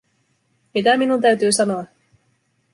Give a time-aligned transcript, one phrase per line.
[0.73, 1.85] Mitä minun täytyy sanoa?